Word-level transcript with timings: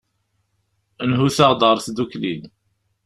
Nhut-aɣ-d 1.09 1.61
ɣer 1.67 1.77
tdukli. 1.85 2.35